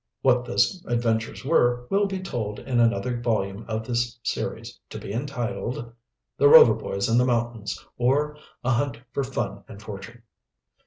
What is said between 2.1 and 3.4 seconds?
told in another